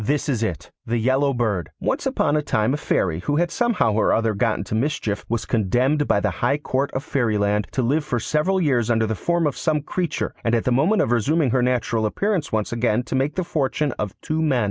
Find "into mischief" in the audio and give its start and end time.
4.57-5.23